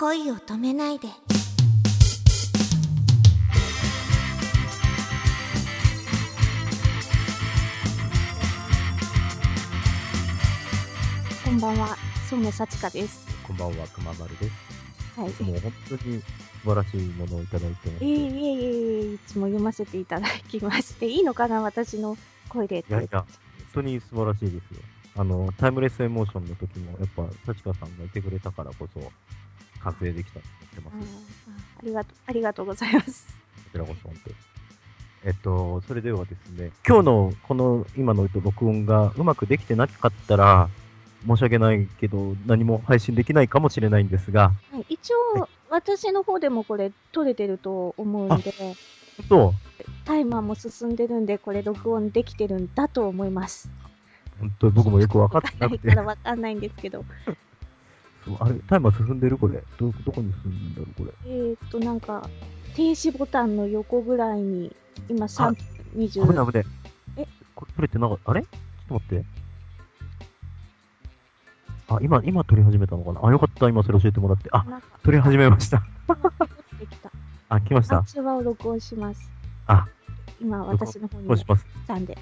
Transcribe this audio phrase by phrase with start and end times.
[0.00, 1.08] 恋を止めないで
[11.44, 11.98] こんばんは、
[12.30, 13.26] 染め幸香です。
[13.46, 14.52] こんばんは、くままるです。
[15.20, 15.28] はい。
[15.42, 16.24] もう本当に素
[16.64, 18.04] 晴らしいものをいただいてます。
[18.06, 22.16] いえいえいえいえ、いつも読ませていただきまして、いいのかな、私の
[22.48, 22.86] 声で。
[22.88, 23.26] いやいや、本
[23.74, 24.80] 当に素晴らしいですよ。
[25.20, 29.00] あの、タイムレスエモーションの時も、やっぱ、幸香さんがいてくれたからこそ、
[29.84, 30.46] 完成できたと
[30.80, 31.26] 思ってます。
[31.78, 33.26] ありがとう、ありがとうございます。
[33.26, 34.36] こちらこそ、本当に。
[35.26, 40.70] えっと、それではですね、今日のこの今の録音がうまくできてなかったら、
[41.26, 48.74] 申し訳ないけど、何も配信できないかもしれないんですが、はい、一応、私の方でもこれ、撮れてると思うんで、本
[49.28, 49.54] 当、
[50.06, 53.68] タイマーも進んでるんで、これ、録音できてるんだと思います。
[54.40, 57.04] 本当僕もよく分かってなくてわかんないか、 らわかんないんですけど、
[58.24, 59.38] そうあれ、タイマー進んでる？
[59.38, 59.62] これ。
[59.78, 60.86] ど、どこに進んでる？
[60.86, 61.30] んだろうこれ。
[61.32, 62.28] えーっと、なんか、
[62.74, 64.74] 停止ボタンの横ぐらいに、
[65.08, 65.64] 今、3分危な
[66.00, 66.64] い20、危ない。
[67.16, 67.26] え？
[67.54, 68.30] これ撮れてなかった？
[68.30, 68.42] あれ？
[68.42, 69.24] ちょっと待って。
[71.88, 73.26] あ、今、今撮り始めたのかな？
[73.26, 73.68] あ、よかった。
[73.68, 74.48] 今それ教えてもらって。
[74.52, 75.82] あ、なんか、撮り始めました。
[76.78, 77.10] できた。
[77.48, 78.02] あ、来ました。
[78.04, 79.30] 通話を録音します。
[79.66, 79.86] あ、
[80.40, 82.16] 今、私の方にも来どうしますたんで。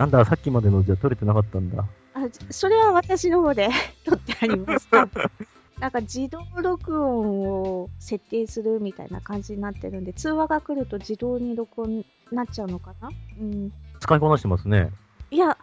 [0.00, 1.84] なんだ、さっきまでのじゃ撮れてなかったんだ。
[2.14, 3.68] あ、それは私の方で
[4.02, 5.06] 撮ってありました。
[5.78, 13.10] なんか自動録音を設定するみたいな感じになってるんで、通話が来ると自動に録音になっちゃうのかな？
[13.42, 13.72] うん。
[14.00, 14.90] 使いこなしてますね。
[15.30, 15.58] いや、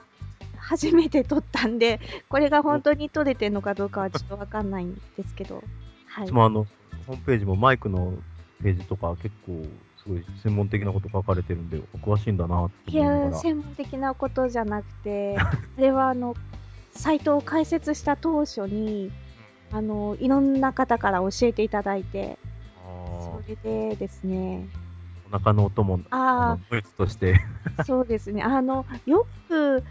[0.59, 1.99] 初めて撮ったんで、
[2.30, 5.63] これが本当に撮れてるのかどうかはちょっとわかんないんですけど。
[6.05, 6.31] はい。
[6.31, 6.67] もあの、
[7.08, 8.13] ホームページもマイクの
[8.61, 9.65] ページとか結構、
[10.08, 13.33] すごい専門的なこと書かれてるんで、お詳しいんだなっていや。
[13.33, 16.36] 専門的なことじゃなくて、 あれはあの、
[16.91, 19.11] サイトを開設した当初に、
[19.72, 22.39] あの、いろんな方から教えていただいて、
[22.83, 23.55] あそれ
[23.89, 27.42] でですね、ーお腹の音も、あの、ノイズとして。
[27.75, 29.83] あ、そうですね、あの、よく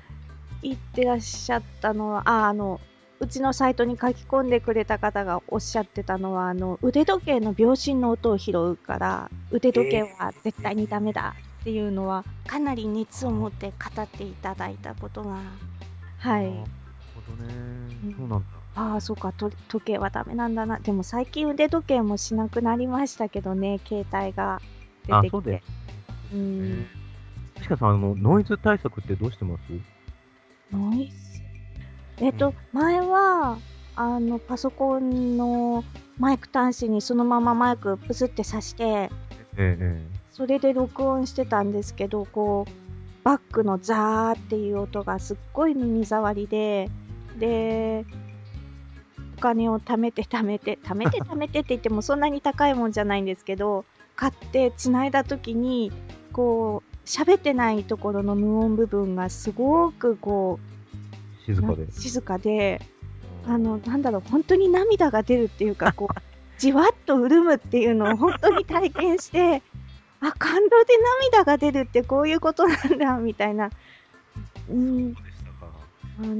[0.62, 2.80] 言ってらっしゃったのは、あ、あの、
[3.18, 15.40] うちのサイトに書き込んでくれた方がおっしゃってたのは、あの、腕時計の秒針の音を拾うから、腕時計は絶対にダメだっていうのは、かなり熱を持って語っていただいたことが
[16.18, 16.44] はい。
[16.44, 16.70] なる
[17.14, 17.48] ほどね
[18.04, 18.14] うん。
[18.18, 18.46] そうなんだ。
[18.74, 20.78] ああ、そうか、と時計はダメなんだな。
[20.78, 24.60] でも最近腕時計もしなくなりましたけどね、携帯が
[25.06, 25.14] 出て、きて。
[25.14, 25.62] あそうで。
[26.34, 26.86] うん。
[27.62, 29.62] しかさん、あの、ノイズ対策ってどうしてます？
[30.70, 31.25] ノイズ
[32.18, 33.58] えっと、前は、
[33.94, 35.84] あの、パソコンの
[36.18, 39.10] マイク端子にそのままマイクプスって挿して、え
[39.58, 46.90] ええそれで録音してたんですけど、こう、バックのザーっていう音がすっごい耳障りで、
[47.38, 48.04] で、
[49.38, 55.90] お金を貯めて貯めて、貯めて貯めてって言ってもそんなに高いもんじゃないんですけど、買って繋いだ時に、
[56.32, 60.75] こう、喋ってないところの無音部分がすごくこう、え
[61.46, 61.92] 静かでな。
[61.92, 62.80] 静かで、
[63.46, 66.14] あの、なんだろう、本当に涙が出るっていうか、こう、
[66.58, 69.62] じわっと潤むっていうのを 本当に体験して、
[70.20, 70.94] あ、感動で
[71.30, 73.70] 涙が出るってこういうことなんだ、みたいな。
[74.68, 75.14] うん。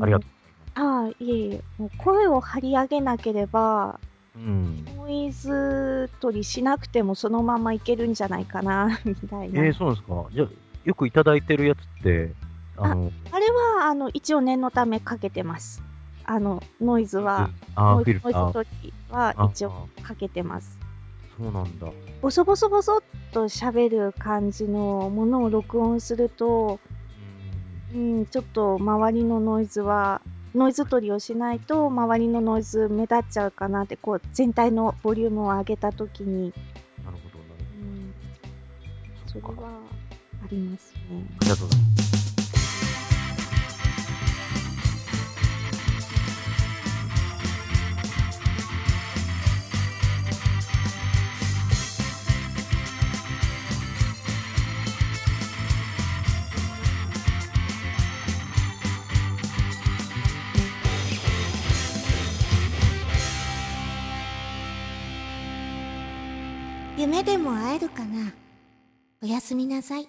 [0.00, 0.31] ありがとう
[0.75, 3.99] ああ、いえいえ、もう声を張り上げなければ、
[4.34, 4.84] うん。
[4.97, 9.65] ノイズ取りしなくてもそのままいけるんじゃないかな、みたいな。
[9.65, 10.27] えー、そうなんですか。
[10.33, 10.49] じゃあ
[10.84, 12.33] よくいただいてるやつって、
[12.77, 13.46] あの、あれは、
[13.84, 15.82] あの、一応念のためかけてます。
[16.25, 20.78] あの、ノイズは、ノイズ取りはあ一応かけてます。
[21.37, 21.88] そうなんだ。
[22.20, 23.00] ボソボソボソっ
[23.32, 26.81] と喋る感じのものを録音すると、
[27.94, 30.22] うん、ちょっと周りのノイズは、
[30.54, 36.53] ノイズ取りをしないと周りのノイズ目立っちゃうかなって、こう全体のボリュームを上げたときに、
[37.04, 38.14] なるほど、なるうん、
[39.26, 39.43] それ。
[39.43, 39.70] は
[40.43, 41.26] ありますね。
[41.41, 42.36] ありがとうございます。
[66.96, 68.32] 夢でも会えるかな？
[69.22, 70.08] おやすみなさい。